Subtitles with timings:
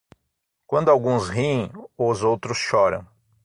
[0.65, 3.05] Quando alguns riem, os outros choram.